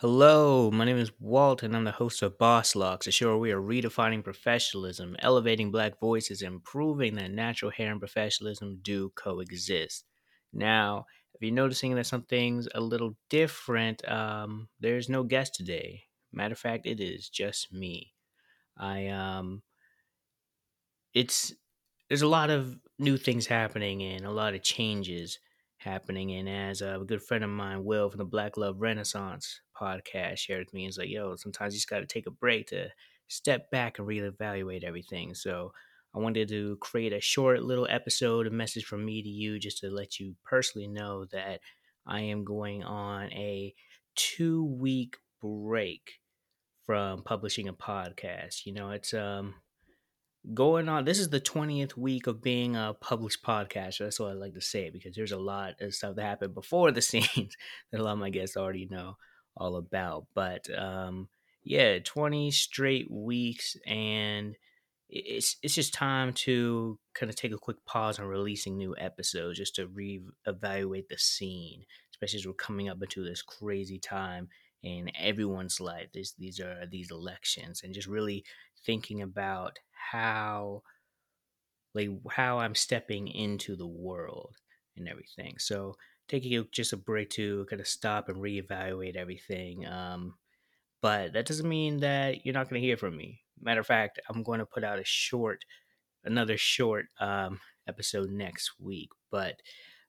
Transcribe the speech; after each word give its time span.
Hello, 0.00 0.70
my 0.70 0.84
name 0.84 0.98
is 0.98 1.10
Walt, 1.18 1.62
and 1.62 1.74
I'm 1.74 1.84
the 1.84 1.90
host 1.90 2.20
of 2.20 2.36
Boss 2.36 2.76
Locks, 2.76 3.06
a 3.06 3.10
show 3.10 3.28
where 3.28 3.38
we 3.38 3.50
are 3.50 3.62
redefining 3.62 4.22
professionalism, 4.22 5.16
elevating 5.20 5.70
black 5.70 5.98
voices, 5.98 6.42
and 6.42 6.62
proving 6.62 7.14
that 7.14 7.30
natural 7.30 7.70
hair 7.70 7.92
and 7.92 7.98
professionalism 7.98 8.80
do 8.82 9.10
coexist. 9.16 10.04
Now, 10.52 11.06
if 11.32 11.40
you're 11.40 11.50
noticing 11.50 11.94
that 11.94 12.04
something's 12.04 12.68
a 12.74 12.80
little 12.82 13.16
different, 13.30 14.06
um, 14.06 14.68
there's 14.80 15.08
no 15.08 15.22
guest 15.22 15.54
today. 15.54 16.02
Matter 16.30 16.52
of 16.52 16.58
fact, 16.58 16.84
it 16.84 17.00
is 17.00 17.30
just 17.30 17.72
me. 17.72 18.12
I 18.76 19.06
um, 19.06 19.62
it's 21.14 21.54
there's 22.10 22.20
a 22.20 22.28
lot 22.28 22.50
of 22.50 22.78
new 22.98 23.16
things 23.16 23.46
happening 23.46 24.02
and 24.02 24.26
a 24.26 24.30
lot 24.30 24.52
of 24.52 24.62
changes 24.62 25.38
happening. 25.78 26.32
And 26.32 26.50
as 26.50 26.82
a 26.82 27.02
good 27.06 27.22
friend 27.22 27.42
of 27.42 27.48
mine, 27.48 27.82
Will 27.82 28.10
from 28.10 28.18
the 28.18 28.26
Black 28.26 28.58
Love 28.58 28.82
Renaissance 28.82 29.62
podcast, 29.80 30.38
shared 30.38 30.66
with 30.66 30.74
me, 30.74 30.84
he's 30.84 30.98
like, 30.98 31.08
yo, 31.08 31.36
sometimes 31.36 31.74
you 31.74 31.78
just 31.78 31.90
got 31.90 32.00
to 32.00 32.06
take 32.06 32.26
a 32.26 32.30
break 32.30 32.68
to 32.68 32.88
step 33.28 33.70
back 33.70 33.98
and 33.98 34.06
reevaluate 34.06 34.84
everything. 34.84 35.34
So 35.34 35.72
I 36.14 36.18
wanted 36.18 36.48
to 36.48 36.76
create 36.80 37.12
a 37.12 37.20
short 37.20 37.62
little 37.62 37.86
episode, 37.90 38.46
a 38.46 38.50
message 38.50 38.84
from 38.84 39.04
me 39.04 39.22
to 39.22 39.28
you, 39.28 39.58
just 39.58 39.78
to 39.78 39.90
let 39.90 40.18
you 40.18 40.34
personally 40.44 40.88
know 40.88 41.26
that 41.32 41.60
I 42.06 42.20
am 42.20 42.44
going 42.44 42.82
on 42.84 43.32
a 43.32 43.74
two 44.14 44.64
week 44.64 45.16
break 45.42 46.20
from 46.86 47.22
publishing 47.22 47.68
a 47.68 47.74
podcast. 47.74 48.64
You 48.64 48.72
know, 48.72 48.90
it's 48.90 49.12
um 49.12 49.54
going 50.54 50.88
on 50.88 51.04
this 51.04 51.18
is 51.18 51.30
the 51.30 51.40
20th 51.40 51.96
week 51.96 52.28
of 52.28 52.40
being 52.40 52.76
a 52.76 52.94
published 53.00 53.42
podcaster 53.42 54.00
that's 54.00 54.20
what 54.20 54.30
i 54.30 54.32
like 54.32 54.54
to 54.54 54.60
say 54.60 54.90
because 54.90 55.14
there's 55.16 55.32
a 55.32 55.36
lot 55.36 55.74
of 55.80 55.92
stuff 55.92 56.14
that 56.14 56.22
happened 56.22 56.54
before 56.54 56.92
the 56.92 57.02
scenes 57.02 57.56
that 57.90 58.00
a 58.00 58.02
lot 58.02 58.12
of 58.12 58.18
my 58.18 58.30
guests 58.30 58.56
already 58.56 58.86
know 58.88 59.16
all 59.56 59.76
about 59.76 60.26
but 60.34 60.66
um 60.78 61.28
yeah 61.64 61.98
20 61.98 62.50
straight 62.50 63.10
weeks 63.10 63.76
and 63.86 64.56
it's 65.08 65.56
it's 65.62 65.74
just 65.74 65.94
time 65.94 66.32
to 66.32 66.98
kind 67.14 67.30
of 67.30 67.36
take 67.36 67.52
a 67.52 67.58
quick 67.58 67.76
pause 67.86 68.18
on 68.18 68.26
releasing 68.26 68.76
new 68.76 68.94
episodes 68.98 69.58
just 69.58 69.74
to 69.76 69.86
re-evaluate 69.86 71.08
the 71.08 71.18
scene 71.18 71.84
especially 72.12 72.38
as 72.38 72.46
we're 72.46 72.54
coming 72.54 72.88
up 72.88 73.00
into 73.00 73.22
this 73.22 73.42
crazy 73.42 73.98
time 73.98 74.48
in 74.82 75.10
everyone's 75.18 75.80
life 75.80 76.08
these 76.12 76.34
these 76.38 76.60
are 76.60 76.86
these 76.90 77.10
elections 77.10 77.82
and 77.82 77.94
just 77.94 78.08
really 78.08 78.44
thinking 78.84 79.22
about 79.22 79.78
how 79.92 80.82
like 81.96 82.10
how 82.30 82.58
I'm 82.58 82.74
stepping 82.74 83.26
into 83.26 83.74
the 83.74 83.86
world 83.86 84.54
and 84.96 85.08
everything. 85.08 85.56
So 85.58 85.96
taking 86.28 86.66
just 86.72 86.92
a 86.92 86.96
break 86.96 87.30
to 87.30 87.66
kind 87.70 87.80
of 87.80 87.86
stop 87.86 88.28
and 88.28 88.38
reevaluate 88.38 89.16
everything. 89.16 89.86
Um, 89.86 90.34
but 91.02 91.32
that 91.34 91.46
doesn't 91.46 91.68
mean 91.68 92.00
that 92.00 92.44
you're 92.44 92.54
not 92.54 92.68
going 92.68 92.80
to 92.80 92.86
hear 92.86 92.96
from 92.96 93.16
me. 93.16 93.40
Matter 93.60 93.80
of 93.80 93.86
fact, 93.86 94.20
I'm 94.28 94.42
going 94.42 94.58
to 94.58 94.66
put 94.66 94.84
out 94.84 94.98
a 94.98 95.04
short, 95.04 95.64
another 96.24 96.56
short 96.56 97.06
um, 97.20 97.60
episode 97.88 98.30
next 98.30 98.72
week. 98.80 99.10
But 99.30 99.60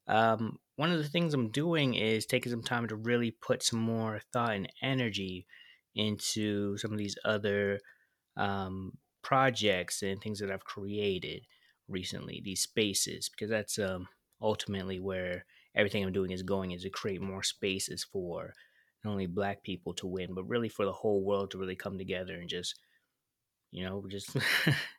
um, 0.08 0.60
one 0.76 0.92
of 0.92 0.98
the 0.98 1.10
things 1.10 1.34
I'm 1.34 1.50
doing 1.50 1.94
is 1.94 2.26
taking 2.26 2.52
some 2.52 2.64
time 2.64 2.88
to 2.88 2.96
really 2.96 3.32
put 3.32 3.64
some 3.64 3.80
more 3.80 4.22
thought 4.34 4.56
and 4.56 4.72
energy 4.82 5.46
into 5.96 6.78
some 6.78 6.92
of 6.92 6.98
these 6.98 7.18
other 7.26 7.80
um, 8.36 8.94
projects 9.22 10.02
and 10.04 10.22
things 10.22 10.40
that 10.40 10.52
I've 10.52 10.64
created 10.64 11.44
recently, 11.88 12.42
these 12.44 12.62
spaces, 12.62 13.30
because 13.30 13.50
that's 13.50 13.80
um, 13.80 14.08
ultimately 14.42 15.00
where 15.00 15.46
everything 15.78 16.04
I'm 16.04 16.12
doing 16.12 16.32
is 16.32 16.42
going 16.42 16.72
is 16.72 16.82
to 16.82 16.90
create 16.90 17.22
more 17.22 17.44
spaces 17.44 18.04
for 18.04 18.54
not 19.04 19.12
only 19.12 19.28
black 19.28 19.64
people 19.64 19.94
to 19.96 20.08
win, 20.08 20.34
but 20.34 20.48
really 20.50 20.70
for 20.70 20.84
the 20.84 20.92
whole 20.92 21.24
world 21.24 21.52
to 21.52 21.60
really 21.60 21.76
come 21.76 21.98
together 21.98 22.34
and 22.34 22.50
just, 22.50 22.76
you 23.72 23.86
know, 23.86 24.04
just 24.10 24.36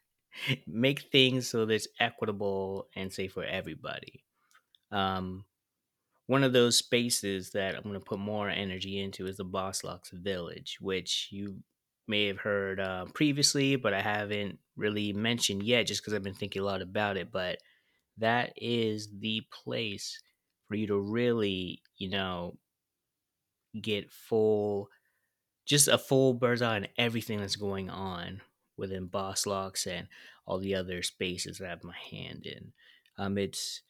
make 0.66 1.00
things 1.10 1.48
so 1.48 1.66
that 1.66 1.74
it's 1.74 1.88
equitable 1.98 2.86
and 2.94 3.12
safe 3.12 3.32
for 3.32 3.44
everybody. 3.44 4.24
Um, 4.92 5.44
one 6.26 6.44
of 6.44 6.52
those 6.52 6.76
spaces 6.76 7.50
that 7.50 7.74
I'm 7.74 7.82
going 7.82 7.94
to 7.94 8.00
put 8.00 8.20
more 8.20 8.48
energy 8.48 9.00
into 9.00 9.26
is 9.26 9.36
the 9.38 9.44
Boss 9.44 9.82
Locks 9.82 10.10
Village, 10.10 10.78
which 10.80 11.28
you 11.32 11.56
may 12.06 12.26
have 12.26 12.38
heard 12.38 12.78
uh, 12.78 13.06
previously, 13.14 13.76
but 13.76 13.94
I 13.94 14.00
haven't 14.00 14.58
really 14.76 15.12
mentioned 15.12 15.62
yet 15.62 15.86
just 15.86 16.02
because 16.02 16.14
I've 16.14 16.22
been 16.22 16.34
thinking 16.34 16.62
a 16.62 16.64
lot 16.64 16.82
about 16.82 17.16
it. 17.16 17.32
But 17.32 17.58
that 18.18 18.52
is 18.56 19.08
the 19.18 19.42
place 19.50 20.20
for 20.68 20.76
you 20.76 20.86
to 20.88 20.98
really, 20.98 21.82
you 21.96 22.10
know, 22.10 22.56
get 23.80 24.12
full, 24.12 24.88
just 25.66 25.88
a 25.88 25.98
full 25.98 26.34
bird's 26.34 26.62
eye 26.62 26.76
on 26.76 26.86
everything 26.96 27.40
that's 27.40 27.56
going 27.56 27.90
on 27.90 28.40
within 28.76 29.06
Boss 29.06 29.46
Locks 29.46 29.86
and 29.86 30.06
all 30.46 30.58
the 30.58 30.74
other 30.74 31.02
spaces 31.02 31.58
that 31.58 31.66
I 31.66 31.70
have 31.70 31.84
my 31.84 31.96
hand 32.10 32.46
in. 32.46 32.72
Um, 33.18 33.38
it's, 33.38 33.82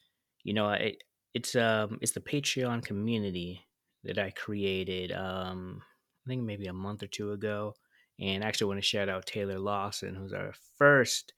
you 0.43 0.53
know, 0.53 0.69
it, 0.71 1.03
it's 1.33 1.55
um, 1.55 1.99
it's 2.01 2.13
the 2.13 2.21
Patreon 2.21 2.83
community 2.83 3.67
that 4.03 4.17
I 4.17 4.31
created. 4.31 5.11
Um, 5.11 5.83
I 6.25 6.29
think 6.29 6.43
maybe 6.43 6.67
a 6.67 6.73
month 6.73 7.03
or 7.03 7.07
two 7.07 7.31
ago 7.33 7.75
and 8.19 8.43
I 8.43 8.47
actually 8.47 8.67
want 8.67 8.79
to 8.79 8.85
shout 8.85 9.09
out 9.09 9.25
Taylor 9.25 9.59
Lawson, 9.59 10.13
who's 10.13 10.33
our 10.33 10.53
first 10.77 11.33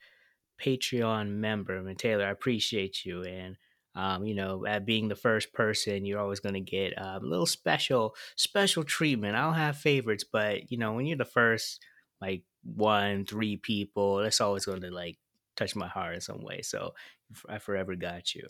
Patreon 0.63 1.29
member. 1.29 1.77
I 1.77 1.81
mean, 1.81 1.95
Taylor, 1.95 2.25
I 2.25 2.31
appreciate 2.31 3.05
you. 3.05 3.23
And, 3.23 3.55
um, 3.95 4.25
you 4.25 4.35
know, 4.35 4.65
at 4.65 4.85
being 4.85 5.07
the 5.07 5.15
first 5.15 5.53
person, 5.53 6.05
you're 6.05 6.19
always 6.19 6.39
going 6.39 6.55
to 6.55 6.61
get 6.61 6.97
um, 6.97 7.23
a 7.23 7.27
little 7.27 7.45
special, 7.45 8.15
special 8.35 8.83
treatment. 8.83 9.35
I 9.35 9.41
don't 9.41 9.53
have 9.55 9.77
favorites, 9.77 10.25
but, 10.31 10.71
you 10.71 10.77
know, 10.77 10.93
when 10.93 11.05
you're 11.05 11.17
the 11.17 11.25
first, 11.25 11.83
like, 12.21 12.43
one, 12.63 13.25
three 13.25 13.57
people, 13.57 14.17
that's 14.17 14.41
always 14.41 14.65
going 14.65 14.81
to, 14.81 14.91
like, 14.91 15.17
touch 15.57 15.75
my 15.75 15.87
heart 15.87 16.15
in 16.15 16.21
some 16.21 16.43
way. 16.43 16.61
So 16.61 16.93
I 17.49 17.59
forever 17.59 17.95
got 17.95 18.33
you. 18.33 18.47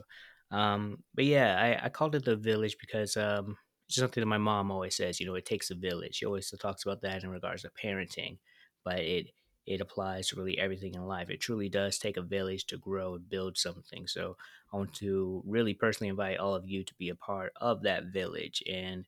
Um, 0.51 1.03
but 1.15 1.25
yeah, 1.25 1.57
I, 1.59 1.85
I 1.85 1.89
called 1.89 2.13
it 2.15 2.25
the 2.25 2.35
village 2.35 2.75
because 2.79 3.15
um, 3.17 3.55
something 3.89 4.21
that 4.21 4.27
my 4.27 4.37
mom 4.37 4.69
always 4.69 4.97
says. 4.97 5.19
You 5.19 5.25
know, 5.25 5.35
it 5.35 5.45
takes 5.45 5.71
a 5.71 5.75
village. 5.75 6.15
She 6.15 6.25
always 6.25 6.53
talks 6.61 6.83
about 6.85 7.01
that 7.01 7.23
in 7.23 7.29
regards 7.29 7.61
to 7.63 7.71
parenting, 7.83 8.37
but 8.83 8.99
it 8.99 9.27
it 9.65 9.81
applies 9.81 10.27
to 10.29 10.35
really 10.35 10.57
everything 10.57 10.95
in 10.95 11.05
life. 11.05 11.29
It 11.29 11.39
truly 11.41 11.69
does 11.69 11.97
take 11.99 12.17
a 12.17 12.21
village 12.21 12.65
to 12.67 12.77
grow 12.77 13.15
and 13.15 13.29
build 13.29 13.57
something. 13.57 14.07
So 14.07 14.37
I 14.73 14.77
want 14.77 14.93
to 14.95 15.43
really 15.45 15.73
personally 15.73 16.09
invite 16.09 16.39
all 16.39 16.55
of 16.55 16.67
you 16.67 16.83
to 16.83 16.93
be 16.95 17.09
a 17.09 17.15
part 17.15 17.53
of 17.57 17.83
that 17.83 18.05
village. 18.05 18.63
And 18.69 19.07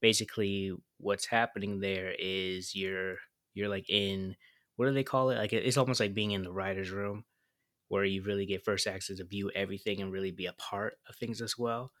basically, 0.00 0.72
what's 0.98 1.26
happening 1.26 1.80
there 1.80 2.14
is 2.18 2.74
you're 2.74 3.18
you're 3.54 3.68
like 3.68 3.88
in 3.90 4.36
what 4.76 4.86
do 4.86 4.92
they 4.92 5.04
call 5.04 5.30
it? 5.30 5.38
Like 5.38 5.52
it's 5.52 5.76
almost 5.76 6.00
like 6.00 6.14
being 6.14 6.32
in 6.32 6.42
the 6.44 6.52
writer's 6.52 6.90
room 6.90 7.24
where 7.88 8.04
you 8.04 8.22
really 8.22 8.46
get 8.46 8.64
first 8.64 8.86
access 8.86 9.18
to 9.18 9.24
view 9.24 9.50
everything 9.54 10.00
and 10.00 10.12
really 10.12 10.30
be 10.30 10.46
a 10.46 10.52
part 10.54 10.98
of 11.08 11.16
things 11.16 11.42
as 11.42 11.58
well. 11.58 11.92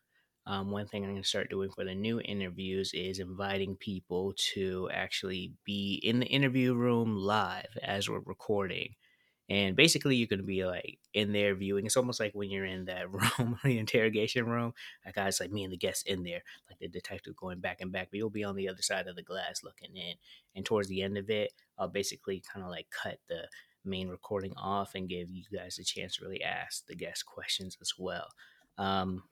Um, 0.46 0.70
one 0.70 0.86
thing 0.86 1.04
I'm 1.04 1.10
going 1.10 1.22
to 1.22 1.28
start 1.28 1.50
doing 1.50 1.70
for 1.70 1.84
the 1.84 1.94
new 1.94 2.20
interviews 2.20 2.92
is 2.94 3.20
inviting 3.20 3.76
people 3.76 4.34
to 4.54 4.88
actually 4.92 5.52
be 5.64 6.00
in 6.02 6.18
the 6.18 6.26
interview 6.26 6.74
room 6.74 7.16
live 7.16 7.78
as 7.82 8.08
we're 8.08 8.20
recording. 8.20 8.94
And 9.48 9.76
basically, 9.76 10.16
you're 10.16 10.28
going 10.28 10.40
to 10.40 10.46
be 10.46 10.64
like 10.64 10.98
in 11.14 11.32
there 11.32 11.54
viewing. 11.54 11.84
It's 11.86 11.96
almost 11.96 12.20
like 12.20 12.32
when 12.34 12.50
you're 12.50 12.64
in 12.64 12.86
that 12.86 13.10
room, 13.38 13.58
the 13.62 13.78
interrogation 13.78 14.46
room. 14.46 14.72
Like, 15.04 15.14
guys, 15.14 15.40
like 15.40 15.52
me 15.52 15.64
and 15.64 15.72
the 15.72 15.76
guests 15.76 16.04
in 16.04 16.22
there, 16.22 16.42
like 16.68 16.78
the 16.78 16.88
detective 16.88 17.36
going 17.36 17.60
back 17.60 17.80
and 17.80 17.92
back, 17.92 18.08
but 18.10 18.18
you'll 18.18 18.30
be 18.30 18.44
on 18.44 18.56
the 18.56 18.68
other 18.68 18.82
side 18.82 19.06
of 19.08 19.16
the 19.16 19.22
glass 19.22 19.62
looking 19.62 19.96
in. 19.96 20.14
And 20.56 20.64
towards 20.64 20.88
the 20.88 21.02
end 21.02 21.18
of 21.18 21.28
it, 21.28 21.52
I'll 21.78 21.88
basically 21.88 22.42
kind 22.52 22.64
of 22.64 22.70
like 22.70 22.86
cut 22.90 23.18
the 23.28 23.48
main 23.84 24.08
recording 24.08 24.54
off 24.56 24.94
and 24.94 25.08
give 25.08 25.28
you 25.30 25.44
guys 25.52 25.78
a 25.78 25.84
chance 25.84 26.16
to 26.16 26.24
really 26.24 26.42
ask 26.42 26.86
the 26.86 26.96
guest 26.96 27.26
questions 27.26 27.76
as 27.80 27.92
well. 27.98 28.28
Um, 28.78 29.24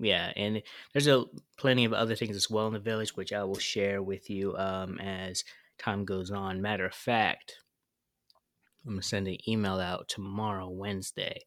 yeah, 0.00 0.32
and 0.34 0.62
there's 0.92 1.06
a 1.06 1.24
plenty 1.58 1.84
of 1.84 1.92
other 1.92 2.16
things 2.16 2.34
as 2.34 2.50
well 2.50 2.66
in 2.66 2.72
the 2.72 2.80
village, 2.80 3.16
which 3.16 3.32
I 3.32 3.44
will 3.44 3.58
share 3.58 4.02
with 4.02 4.30
you 4.30 4.56
um, 4.56 4.98
as 4.98 5.44
time 5.78 6.04
goes 6.04 6.30
on. 6.30 6.62
Matter 6.62 6.86
of 6.86 6.94
fact, 6.94 7.56
I'm 8.84 8.92
gonna 8.92 9.02
send 9.02 9.28
an 9.28 9.36
email 9.48 9.78
out 9.78 10.08
tomorrow, 10.08 10.68
Wednesday, 10.70 11.42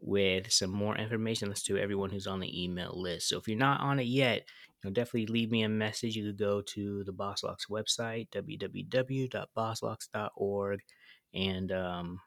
with 0.00 0.52
some 0.52 0.70
more 0.70 0.96
information 0.96 1.50
as 1.50 1.62
to 1.62 1.78
everyone 1.78 2.10
who's 2.10 2.26
on 2.26 2.40
the 2.40 2.64
email 2.64 2.92
list. 2.94 3.30
So 3.30 3.38
if 3.38 3.48
you're 3.48 3.56
not 3.56 3.80
on 3.80 3.98
it 3.98 4.06
yet, 4.06 4.46
you 4.82 4.90
know, 4.90 4.92
definitely 4.92 5.26
leave 5.26 5.50
me 5.50 5.62
a 5.62 5.68
message. 5.68 6.16
You 6.16 6.26
could 6.26 6.38
go 6.38 6.60
to 6.60 7.02
the 7.04 7.12
Bosslocks 7.12 7.70
website, 7.70 8.28
www.bosslocks.org, 8.30 10.80
and 11.32 11.72
um, 11.72 12.20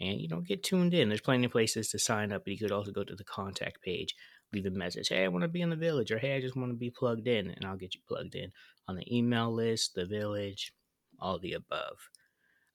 and 0.00 0.20
you 0.20 0.28
know 0.28 0.40
get 0.40 0.62
tuned 0.62 0.94
in. 0.94 1.08
There's 1.08 1.20
plenty 1.20 1.44
of 1.44 1.52
places 1.52 1.90
to 1.90 1.98
sign 1.98 2.32
up, 2.32 2.44
but 2.44 2.52
you 2.52 2.58
could 2.58 2.72
also 2.72 2.92
go 2.92 3.04
to 3.04 3.14
the 3.14 3.24
contact 3.24 3.82
page 3.82 4.14
leave 4.52 4.66
a 4.66 4.70
message. 4.70 5.08
Hey, 5.08 5.24
I 5.24 5.28
want 5.28 5.42
to 5.42 5.48
be 5.48 5.60
in 5.60 5.70
the 5.70 5.76
village, 5.76 6.10
or 6.10 6.18
hey, 6.18 6.36
I 6.36 6.40
just 6.40 6.56
want 6.56 6.70
to 6.70 6.76
be 6.76 6.90
plugged 6.90 7.28
in, 7.28 7.50
and 7.50 7.64
I'll 7.64 7.76
get 7.76 7.94
you 7.94 8.00
plugged 8.08 8.34
in 8.34 8.52
on 8.86 8.96
the 8.96 9.16
email 9.16 9.52
list, 9.52 9.94
the 9.94 10.06
village, 10.06 10.72
all 11.20 11.38
the 11.38 11.54
above. 11.54 11.98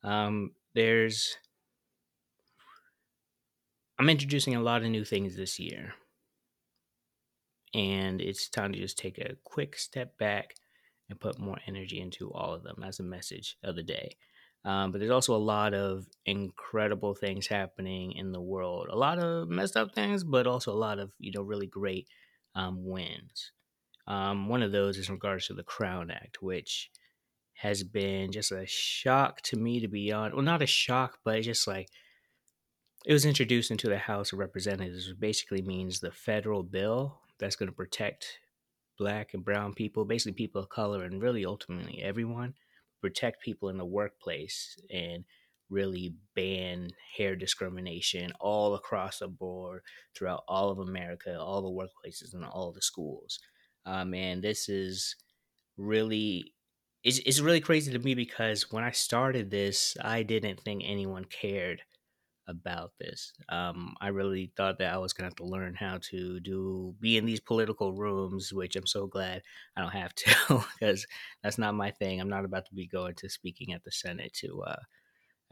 Um, 0.03 0.51
there's, 0.75 1.37
I'm 3.97 4.09
introducing 4.09 4.55
a 4.55 4.61
lot 4.61 4.83
of 4.83 4.89
new 4.89 5.05
things 5.05 5.35
this 5.35 5.59
year, 5.59 5.93
and 7.73 8.21
it's 8.21 8.49
time 8.49 8.73
to 8.73 8.79
just 8.79 8.97
take 8.97 9.17
a 9.17 9.35
quick 9.43 9.77
step 9.77 10.17
back 10.17 10.55
and 11.09 11.19
put 11.19 11.39
more 11.39 11.57
energy 11.67 11.99
into 11.99 12.31
all 12.31 12.53
of 12.53 12.63
them. 12.63 12.75
That's 12.79 12.97
the 12.97 13.03
message 13.03 13.57
of 13.63 13.75
the 13.75 13.83
day. 13.83 14.17
Um, 14.65 14.91
but 14.91 14.99
there's 14.99 15.11
also 15.11 15.35
a 15.35 15.37
lot 15.37 15.73
of 15.73 16.07
incredible 16.25 17.15
things 17.15 17.47
happening 17.47 18.13
in 18.13 18.31
the 18.31 18.41
world. 18.41 18.87
A 18.89 18.95
lot 18.95 19.19
of 19.19 19.49
messed 19.49 19.75
up 19.75 19.93
things, 19.93 20.23
but 20.23 20.47
also 20.47 20.71
a 20.71 20.75
lot 20.75 20.99
of 20.99 21.11
you 21.19 21.31
know 21.31 21.41
really 21.41 21.67
great 21.67 22.07
um, 22.55 22.85
wins. 22.85 23.51
Um, 24.07 24.47
one 24.47 24.63
of 24.63 24.71
those 24.71 24.97
is 24.97 25.09
in 25.09 25.15
regards 25.15 25.47
to 25.47 25.53
the 25.53 25.63
Crown 25.63 26.11
Act, 26.11 26.41
which 26.41 26.91
has 27.55 27.83
been 27.83 28.31
just 28.31 28.51
a 28.51 28.65
shock 28.65 29.41
to 29.41 29.57
me, 29.57 29.79
to 29.79 29.87
be 29.87 30.11
honest. 30.11 30.35
Well, 30.35 30.45
not 30.45 30.61
a 30.61 30.67
shock, 30.67 31.19
but 31.23 31.37
it's 31.37 31.47
just 31.47 31.67
like 31.67 31.89
it 33.05 33.13
was 33.13 33.25
introduced 33.25 33.69
into 33.69 33.89
the 33.89 33.97
House 33.97 34.31
of 34.31 34.39
Representatives, 34.39 35.09
which 35.09 35.19
basically 35.19 35.61
means 35.61 35.99
the 35.99 36.11
federal 36.11 36.63
bill 36.63 37.19
that's 37.37 37.57
going 37.57 37.67
to 37.67 37.75
protect 37.75 38.39
black 38.97 39.33
and 39.33 39.43
brown 39.43 39.73
people, 39.73 40.05
basically 40.05 40.33
people 40.33 40.61
of 40.61 40.69
color, 40.69 41.03
and 41.03 41.21
really 41.21 41.45
ultimately 41.45 42.01
everyone, 42.01 42.53
protect 43.03 43.43
people 43.43 43.67
in 43.67 43.77
the 43.77 43.85
workplace 43.85 44.77
and 44.89 45.25
really 45.69 46.15
ban 46.35 46.87
hair 47.17 47.35
discrimination 47.35 48.31
all 48.39 48.75
across 48.75 49.19
the 49.19 49.27
board 49.27 49.81
throughout 50.15 50.43
all 50.47 50.69
of 50.69 50.79
America, 50.79 51.37
all 51.37 51.61
the 51.61 51.69
workplaces, 51.69 52.33
and 52.33 52.45
all 52.45 52.71
the 52.71 52.81
schools. 52.81 53.39
Um, 53.85 54.13
and 54.13 54.41
this 54.41 54.69
is 54.69 55.17
really 55.75 56.53
it's, 57.03 57.19
it's 57.25 57.41
really 57.41 57.59
crazy 57.59 57.91
to 57.91 57.99
me 57.99 58.15
because 58.15 58.71
when 58.71 58.85
I 58.85 58.91
started 58.91 59.51
this, 59.51 59.97
I 60.01 60.23
didn't 60.23 60.61
think 60.61 60.83
anyone 60.85 61.25
cared 61.25 61.81
about 62.47 62.91
this. 62.99 63.33
Um, 63.49 63.95
I 64.01 64.09
really 64.09 64.51
thought 64.57 64.77
that 64.79 64.93
I 64.93 64.97
was 64.97 65.13
gonna 65.13 65.27
have 65.27 65.35
to 65.35 65.45
learn 65.45 65.75
how 65.75 65.99
to 66.09 66.39
do 66.39 66.95
be 66.99 67.17
in 67.17 67.25
these 67.25 67.39
political 67.39 67.93
rooms, 67.93 68.53
which 68.53 68.75
I'm 68.75 68.87
so 68.87 69.07
glad 69.07 69.41
I 69.77 69.81
don't 69.81 69.93
have 69.93 70.13
to 70.15 70.65
because 70.79 71.05
that's 71.41 71.57
not 71.57 71.75
my 71.75 71.91
thing. 71.91 72.19
I'm 72.19 72.29
not 72.29 72.45
about 72.45 72.65
to 72.67 72.75
be 72.75 72.87
going 72.87 73.15
to 73.15 73.29
speaking 73.29 73.73
at 73.73 73.83
the 73.83 73.91
Senate 73.91 74.33
to. 74.41 74.61
Uh, 74.63 74.75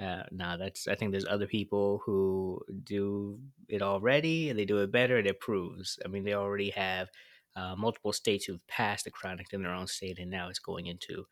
uh, 0.01 0.23
nah, 0.31 0.57
that's. 0.57 0.87
I 0.87 0.95
think 0.95 1.11
there's 1.11 1.27
other 1.27 1.45
people 1.45 2.01
who 2.05 2.59
do 2.83 3.39
it 3.69 3.81
already, 3.81 4.49
and 4.49 4.57
they 4.57 4.65
do 4.65 4.79
it 4.79 4.91
better, 4.91 5.17
and 5.17 5.27
it 5.27 5.39
proves. 5.39 5.99
I 6.03 6.07
mean, 6.07 6.23
they 6.23 6.33
already 6.33 6.71
have 6.71 7.07
uh, 7.55 7.75
multiple 7.77 8.13
states 8.13 8.45
who've 8.45 8.65
passed 8.67 9.05
the 9.05 9.11
Crown 9.11 9.39
Act 9.39 9.53
in 9.53 9.61
their 9.61 9.73
own 9.73 9.87
state, 9.87 10.17
and 10.17 10.31
now 10.31 10.49
it's 10.49 10.59
going 10.59 10.87
into 10.87 11.25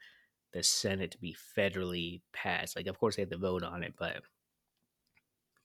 the 0.54 0.64
Senate 0.64 1.12
to 1.12 1.18
be 1.18 1.36
federally 1.58 2.22
passed. 2.34 2.76
Like, 2.76 2.88
of 2.88 3.00
course, 3.00 3.16
they 3.16 3.24
have 3.24 3.32
to 3.32 3.38
vote 3.38 3.64
on 3.64 3.84
it, 3.84 3.94
but 3.98 4.22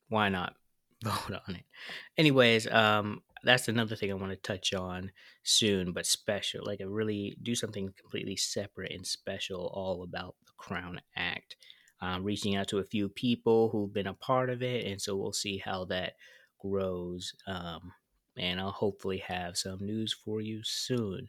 why 0.09 0.29
not 0.29 0.55
vote 1.05 1.41
on 1.49 1.56
it? 1.56 1.65
Anyways, 2.17 2.71
um, 2.71 3.23
that's 3.43 3.69
another 3.69 3.97
thing 3.97 4.11
I 4.11 4.15
want 4.15 4.33
to 4.33 4.37
touch 4.37 4.73
on 4.73 5.11
soon, 5.43 5.93
but 5.93 6.06
special. 6.06 6.65
Like, 6.65 6.81
I 6.81 6.85
really 6.85 7.37
do 7.43 7.55
something 7.55 7.93
completely 7.99 8.37
separate 8.37 8.93
and 8.93 9.06
special 9.06 9.71
all 9.75 10.03
about 10.03 10.37
the 10.47 10.53
Crown 10.56 11.01
Act. 11.17 11.56
Um, 12.01 12.25
reaching 12.25 12.56
out 12.56 12.69
to 12.69 12.79
a 12.79 12.85
few 12.85 13.09
people 13.09 13.71
who've 13.71 13.93
been 13.93 14.09
a 14.09 14.15
part 14.15 14.51
of 14.51 14.62
it, 14.62 14.87
and 14.87 15.01
so 15.01 15.17
we'll 15.17 15.33
see 15.33 15.59
how 15.59 15.85
that 15.87 16.15
grows. 16.59 17.33
Um, 17.47 17.93
and 18.37 18.61
I'll 18.61 18.71
hopefully 18.71 19.19
have 19.19 19.56
some 19.56 19.79
news 19.81 20.12
for 20.12 20.41
you 20.41 20.61
soon. 20.65 21.29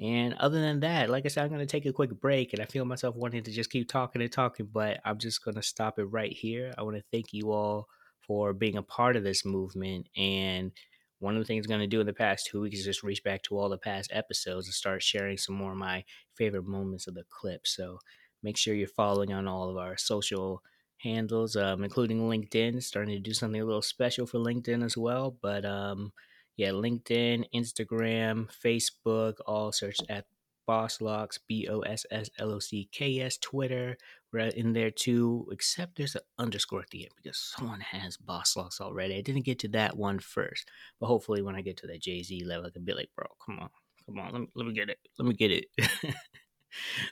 And 0.00 0.34
other 0.34 0.60
than 0.60 0.80
that, 0.80 1.10
like 1.10 1.24
I 1.24 1.28
said, 1.28 1.42
I'm 1.42 1.48
going 1.48 1.60
to 1.60 1.66
take 1.66 1.86
a 1.86 1.92
quick 1.92 2.20
break 2.20 2.52
and 2.52 2.62
I 2.62 2.66
feel 2.66 2.84
myself 2.84 3.16
wanting 3.16 3.42
to 3.42 3.50
just 3.50 3.70
keep 3.70 3.88
talking 3.88 4.22
and 4.22 4.30
talking, 4.30 4.68
but 4.72 5.00
I'm 5.04 5.18
just 5.18 5.44
going 5.44 5.56
to 5.56 5.62
stop 5.62 5.98
it 5.98 6.04
right 6.04 6.32
here. 6.32 6.72
I 6.78 6.82
want 6.82 6.96
to 6.96 7.02
thank 7.10 7.32
you 7.32 7.50
all 7.50 7.88
for 8.28 8.52
being 8.52 8.76
a 8.76 8.82
part 8.82 9.16
of 9.16 9.24
this 9.24 9.44
movement. 9.44 10.08
And 10.16 10.70
one 11.18 11.34
of 11.34 11.40
the 11.40 11.46
things 11.46 11.66
I'm 11.66 11.70
going 11.70 11.80
to 11.80 11.88
do 11.88 12.00
in 12.00 12.06
the 12.06 12.12
past 12.12 12.46
two 12.46 12.60
weeks 12.60 12.78
is 12.78 12.84
just 12.84 13.02
reach 13.02 13.24
back 13.24 13.42
to 13.44 13.58
all 13.58 13.68
the 13.68 13.78
past 13.78 14.10
episodes 14.12 14.68
and 14.68 14.74
start 14.74 15.02
sharing 15.02 15.36
some 15.36 15.56
more 15.56 15.72
of 15.72 15.78
my 15.78 16.04
favorite 16.36 16.66
moments 16.66 17.08
of 17.08 17.14
the 17.14 17.24
clip. 17.28 17.66
So 17.66 17.98
make 18.42 18.56
sure 18.56 18.74
you're 18.74 18.86
following 18.86 19.32
on 19.32 19.48
all 19.48 19.68
of 19.68 19.76
our 19.76 19.96
social 19.96 20.62
handles, 20.98 21.56
um, 21.56 21.82
including 21.82 22.20
LinkedIn. 22.20 22.82
Starting 22.82 23.16
to 23.16 23.20
do 23.20 23.32
something 23.32 23.60
a 23.60 23.64
little 23.64 23.82
special 23.82 24.26
for 24.26 24.38
LinkedIn 24.38 24.84
as 24.84 24.96
well. 24.96 25.36
But 25.42 25.64
um, 25.64 26.12
yeah, 26.56 26.70
LinkedIn, 26.70 27.46
Instagram, 27.54 28.48
Facebook, 28.64 29.34
all 29.46 29.72
search 29.72 29.98
at 30.08 30.26
Boss 30.66 31.00
Locks, 31.00 31.38
B 31.48 31.66
O 31.68 31.80
S 31.80 32.04
S 32.10 32.30
L 32.38 32.52
O 32.52 32.58
C 32.58 32.88
K 32.92 33.20
S, 33.20 33.38
Twitter, 33.38 33.96
we're 34.32 34.48
in 34.48 34.72
there 34.72 34.90
too, 34.90 35.46
except 35.50 35.96
there's 35.96 36.14
an 36.14 36.22
underscore 36.38 36.80
at 36.80 36.90
the 36.90 37.04
end 37.04 37.12
because 37.16 37.38
someone 37.56 37.80
has 37.80 38.16
Boss 38.16 38.56
Locks 38.56 38.80
already. 38.80 39.16
I 39.16 39.22
didn't 39.22 39.44
get 39.44 39.58
to 39.60 39.68
that 39.68 39.96
one 39.96 40.18
first, 40.18 40.68
but 41.00 41.06
hopefully 41.06 41.42
when 41.42 41.54
I 41.54 41.62
get 41.62 41.78
to 41.78 41.86
that 41.86 42.02
Jay 42.02 42.22
Z 42.22 42.44
level, 42.44 42.66
I 42.66 42.70
can 42.70 42.84
be 42.84 42.92
like, 42.92 43.10
bro, 43.16 43.26
come 43.44 43.58
on, 43.58 43.70
come 44.06 44.18
on, 44.18 44.32
let 44.32 44.40
me, 44.42 44.48
let 44.54 44.66
me 44.66 44.74
get 44.74 44.90
it, 44.90 44.98
let 45.18 45.26
me 45.26 45.34
get 45.34 45.50
it. 45.50 45.66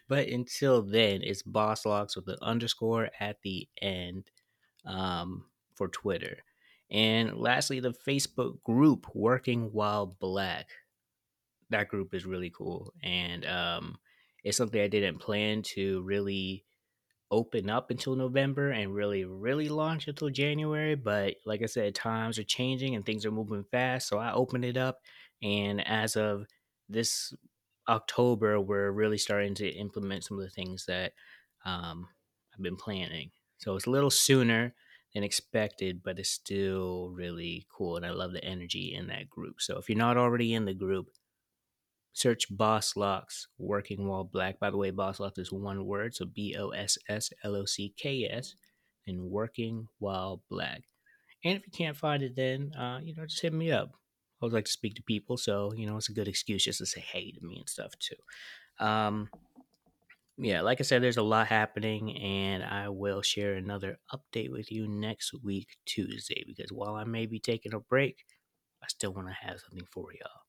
but 0.08 0.28
until 0.28 0.82
then, 0.82 1.22
it's 1.22 1.42
Boss 1.42 1.86
Locks 1.86 2.16
with 2.16 2.28
an 2.28 2.38
underscore 2.42 3.08
at 3.18 3.38
the 3.42 3.66
end 3.80 4.30
um, 4.84 5.46
for 5.74 5.88
Twitter. 5.88 6.38
And 6.90 7.36
lastly, 7.36 7.80
the 7.80 7.94
Facebook 8.06 8.62
group 8.62 9.06
Working 9.14 9.72
While 9.72 10.16
Black. 10.20 10.68
That 11.70 11.88
group 11.88 12.14
is 12.14 12.24
really 12.24 12.52
cool. 12.56 12.92
And 13.02 13.44
um, 13.44 13.96
it's 14.44 14.56
something 14.56 14.80
I 14.80 14.86
didn't 14.86 15.18
plan 15.18 15.62
to 15.74 16.02
really 16.02 16.64
open 17.30 17.68
up 17.68 17.90
until 17.90 18.14
November 18.14 18.70
and 18.70 18.94
really, 18.94 19.24
really 19.24 19.68
launch 19.68 20.08
until 20.08 20.30
January. 20.30 20.94
But 20.94 21.34
like 21.44 21.62
I 21.62 21.66
said, 21.66 21.94
times 21.94 22.38
are 22.38 22.44
changing 22.44 22.94
and 22.94 23.04
things 23.04 23.26
are 23.26 23.30
moving 23.30 23.64
fast. 23.70 24.08
So 24.08 24.18
I 24.18 24.32
opened 24.32 24.64
it 24.64 24.76
up. 24.76 25.00
And 25.42 25.86
as 25.86 26.16
of 26.16 26.46
this 26.88 27.32
October, 27.88 28.60
we're 28.60 28.90
really 28.90 29.18
starting 29.18 29.54
to 29.56 29.68
implement 29.68 30.24
some 30.24 30.38
of 30.38 30.44
the 30.44 30.50
things 30.50 30.86
that 30.86 31.12
um, 31.64 32.08
I've 32.54 32.62
been 32.62 32.76
planning. 32.76 33.30
So 33.58 33.76
it's 33.76 33.86
a 33.86 33.90
little 33.90 34.10
sooner 34.10 34.74
than 35.14 35.24
expected, 35.24 36.02
but 36.02 36.18
it's 36.18 36.30
still 36.30 37.10
really 37.10 37.66
cool. 37.72 37.96
And 37.96 38.06
I 38.06 38.10
love 38.10 38.32
the 38.32 38.44
energy 38.44 38.94
in 38.94 39.08
that 39.08 39.28
group. 39.28 39.60
So 39.60 39.78
if 39.78 39.88
you're 39.88 39.98
not 39.98 40.16
already 40.16 40.54
in 40.54 40.64
the 40.64 40.74
group, 40.74 41.08
search 42.16 42.46
Boss 42.50 42.96
Locks 42.96 43.46
Working 43.58 44.08
While 44.08 44.24
Black. 44.24 44.58
By 44.58 44.70
the 44.70 44.78
way, 44.78 44.90
Boss 44.90 45.20
Locks 45.20 45.38
is 45.38 45.52
one 45.52 45.84
word, 45.84 46.14
so 46.14 46.24
B 46.24 46.56
O 46.58 46.70
S 46.70 46.96
S 47.08 47.30
L 47.44 47.54
O 47.54 47.66
C 47.66 47.92
K 47.96 48.24
S, 48.24 48.54
and 49.06 49.30
Working 49.30 49.88
While 49.98 50.42
Black. 50.48 50.82
And 51.44 51.58
if 51.58 51.66
you 51.66 51.72
can't 51.72 51.96
find 51.96 52.22
it, 52.22 52.34
then 52.34 52.72
uh, 52.74 53.00
you 53.02 53.14
know 53.14 53.26
just 53.26 53.42
hit 53.42 53.52
me 53.52 53.70
up. 53.70 53.90
I 53.92 54.44
always 54.44 54.54
like 54.54 54.64
to 54.64 54.70
speak 54.70 54.94
to 54.94 55.02
people, 55.02 55.36
so 55.36 55.72
you 55.76 55.86
know 55.86 55.98
it's 55.98 56.08
a 56.08 56.14
good 56.14 56.26
excuse 56.26 56.64
just 56.64 56.78
to 56.78 56.86
say 56.86 57.00
hey 57.00 57.32
to 57.32 57.46
me 57.46 57.58
and 57.58 57.68
stuff 57.68 57.92
too. 57.98 58.84
Um, 58.84 59.28
yeah, 60.38 60.62
like 60.62 60.80
I 60.80 60.84
said, 60.84 61.02
there's 61.02 61.18
a 61.18 61.22
lot 61.22 61.46
happening, 61.46 62.16
and 62.16 62.64
I 62.64 62.88
will 62.88 63.20
share 63.20 63.54
another 63.54 63.98
update 64.10 64.50
with 64.50 64.72
you 64.72 64.88
next 64.88 65.32
week, 65.44 65.76
Tuesday, 65.84 66.44
because 66.46 66.70
while 66.72 66.94
I 66.94 67.04
may 67.04 67.26
be 67.26 67.40
taking 67.40 67.74
a 67.74 67.80
break, 67.80 68.24
I 68.82 68.86
still 68.88 69.12
want 69.12 69.28
to 69.28 69.34
have 69.34 69.60
something 69.60 69.86
for 69.92 70.12
y'all. 70.12 70.45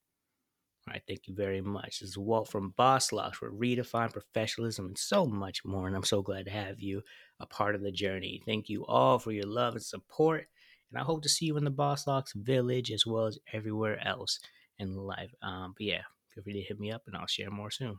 All 0.88 0.94
right, 0.94 1.04
thank 1.06 1.28
you 1.28 1.36
very 1.36 1.60
much. 1.60 2.00
This 2.00 2.12
is 2.12 2.18
Walt 2.18 2.48
from 2.48 2.74
Boss 2.78 3.12
Locks 3.12 3.40
for 3.40 3.52
Redefine 3.52 4.14
Professionalism 4.14 4.86
and 4.86 4.98
so 4.98 5.26
much 5.26 5.66
more, 5.66 5.86
and 5.86 5.94
I'm 5.94 6.04
so 6.04 6.22
glad 6.22 6.46
to 6.46 6.52
have 6.52 6.80
you 6.80 7.02
a 7.42 7.46
part 7.46 7.76
of 7.76 7.82
the 7.82 7.92
journey. 7.92 8.42
Thank 8.46 8.70
you 8.70 8.86
all 8.86 9.20
for 9.20 9.34
your 9.34 9.48
love 9.48 9.74
and 9.74 9.84
support, 9.84 10.48
and 10.90 10.98
I 10.98 11.04
hope 11.04 11.24
to 11.24 11.30
see 11.30 11.48
you 11.48 11.58
in 11.58 11.66
the 11.66 11.72
Boss 11.72 12.08
Locks 12.08 12.32
village 12.34 12.90
as 12.90 13.06
well 13.06 13.26
as 13.26 13.38
everywhere 13.52 14.00
else 14.08 14.40
in 14.80 14.96
life. 14.96 15.34
Um, 15.42 15.74
but 15.78 15.86
yeah, 15.86 16.04
feel 16.34 16.46
free 16.46 16.54
to 16.54 16.62
hit 16.62 16.80
me 16.80 16.90
up, 16.90 17.02
and 17.06 17.18
I'll 17.18 17.28
share 17.28 17.52
more 17.52 17.70
soon. 17.70 17.90
All 17.90 17.98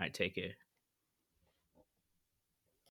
right, 0.00 0.12
take 0.12 0.34
care. 0.34 0.54